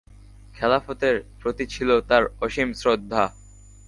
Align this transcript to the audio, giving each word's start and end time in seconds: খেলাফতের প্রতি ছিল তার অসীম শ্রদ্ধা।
খেলাফতের 0.55 1.15
প্রতি 1.41 1.65
ছিল 1.65 1.89
তার 2.01 2.23
অসীম 2.41 2.69
শ্রদ্ধা। 2.73 3.23